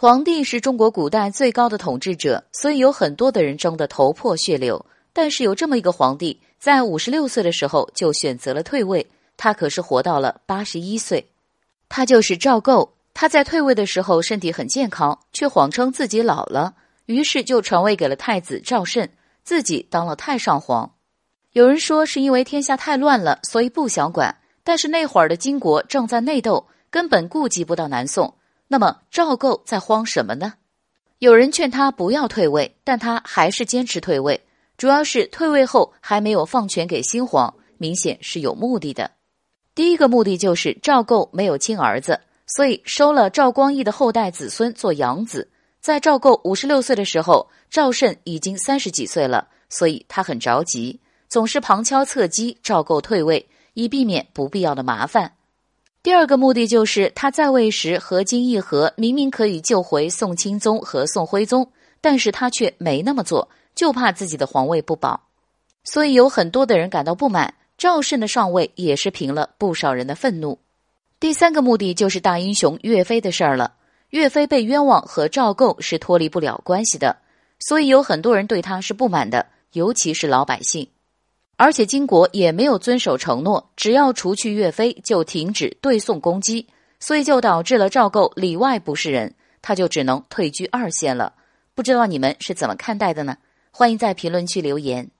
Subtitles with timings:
[0.00, 4.86] 皇帝是中国古代最高的统治者，所以有很多的人争得头破血流。
[5.12, 11.28] 但是有这么一个皇帝，在五十六岁的时候就选择了退位，他可是活到了八十一岁。
[11.90, 12.94] 他就是赵构。
[13.12, 16.72] 他在退位的时候身体很健康，却谎称自己老了，
[17.04, 19.10] 于是就传位给了太子赵慎，
[19.44, 20.90] 自己当了太上皇。
[21.52, 24.34] 有人说是因为天下太乱了，所以不想管。
[24.64, 28.32] 但是那会儿的金国正在内斗，根本顾及不到南宋。
[28.72, 30.52] 那么赵构在慌什么呢？
[31.18, 34.40] 有人劝他不要退位，但他还是坚持退位，
[34.78, 39.10] 主要是退位后还没有放权给新皇，明显是有目的的。
[39.74, 45.50] 第一个目的就是赵构没有亲儿子，所以收了赵光义的后代子孙做养子。
[45.80, 55.32] 在赵构五十六岁的时候，赵慎已经三十几岁了，所以他很着急，总是旁敲侧击赵构退位，以避免不必要的麻烦。
[56.02, 65.20] 第二个目的就是他在位时和金议和，明明可以救回宋钦宗和宋徽宗，但是他却没那么做，就怕自己的皇位不保，
[65.84, 67.52] 所以有很多的人感到不满。
[67.76, 70.58] 赵慎的上位也是平了不少人的愤怒。
[71.18, 73.74] 第三个目的就是大英雄岳飞的事儿了。
[74.10, 77.18] 岳飞被冤枉和赵构是脱离不了关系的，
[77.58, 80.88] 所以有很多人对他是不满的，尤其是老百姓。
[81.62, 86.66] 而且金国也没有遵守承诺，只要除去岳飞，就停止对宋攻击，
[86.98, 91.34] 所以就导致了赵构里外不是人，他就只能退居二线了。
[91.74, 93.36] 不知道你们是怎么看待的呢？
[93.70, 95.10] 欢迎在评论区留言。